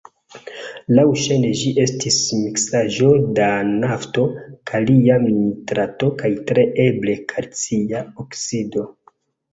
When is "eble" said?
6.89-7.17